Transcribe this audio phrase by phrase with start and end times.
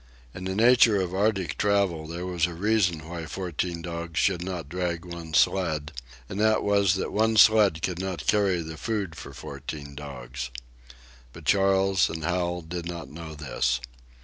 [0.33, 4.67] In the nature of Arctic travel there was a reason why fourteen dogs should not
[4.67, 5.91] drag one sled,
[6.27, 10.49] and that was that one sled could not carry the food for fourteen dogs.
[11.33, 13.79] But Charles and Hal did not know this.